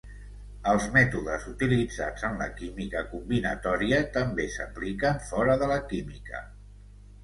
[0.69, 6.49] Els mètodes utilitzats en la química combinatòria també s'apliquen fora de la química.